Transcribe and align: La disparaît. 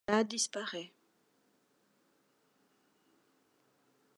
La 0.07 0.23
disparaît. 0.23 0.91